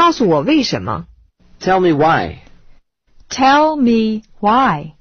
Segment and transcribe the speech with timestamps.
[0.00, 1.04] 告诉我为什么
[1.60, 2.38] ？Tell me why.
[3.28, 4.94] Tell me why.